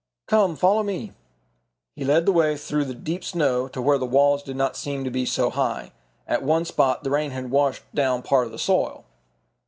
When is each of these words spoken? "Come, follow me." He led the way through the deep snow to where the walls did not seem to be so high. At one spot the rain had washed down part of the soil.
"Come, 0.25 0.55
follow 0.55 0.81
me." 0.81 1.11
He 1.95 2.03
led 2.03 2.25
the 2.25 2.31
way 2.31 2.57
through 2.57 2.85
the 2.85 2.95
deep 2.95 3.23
snow 3.23 3.67
to 3.67 3.79
where 3.79 3.99
the 3.99 4.05
walls 4.07 4.41
did 4.41 4.55
not 4.55 4.75
seem 4.75 5.03
to 5.03 5.11
be 5.11 5.27
so 5.27 5.51
high. 5.51 5.91
At 6.27 6.41
one 6.41 6.65
spot 6.65 7.03
the 7.03 7.11
rain 7.11 7.29
had 7.29 7.51
washed 7.51 7.83
down 7.93 8.23
part 8.23 8.47
of 8.47 8.51
the 8.51 8.57
soil. 8.57 9.05